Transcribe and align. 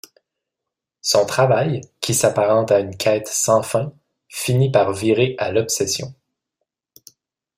Son 1.03 1.27
travail, 1.27 1.81
qui 1.99 2.15
s'apparente 2.15 2.71
à 2.71 2.79
une 2.79 2.97
quête 2.97 3.27
sans 3.27 3.61
fin, 3.61 3.93
finit 4.29 4.71
par 4.71 4.93
virer 4.93 5.35
à 5.37 5.51
l'obsession. 5.51 6.15